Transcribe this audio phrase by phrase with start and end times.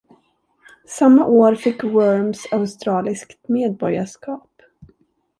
[0.85, 4.61] Samma år fick Wurms australiskt medborgarskap.